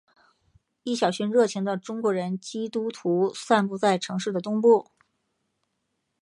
[0.81, 4.89] 一小群热情的中国人基督徒散布在城市的东部。